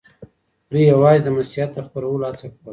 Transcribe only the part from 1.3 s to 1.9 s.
مسیحیت د